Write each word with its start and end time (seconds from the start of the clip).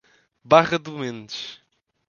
Barra 0.43 0.79
do 0.79 0.93
Mendes 0.97 1.59